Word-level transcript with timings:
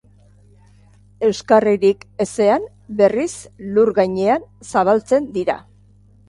Euskarririk 1.27 2.01
ezean, 2.25 2.65
berriz, 3.03 3.29
lur 3.77 3.93
gainean 4.01 4.49
zabaltzen 4.71 5.31
dira. 5.39 5.61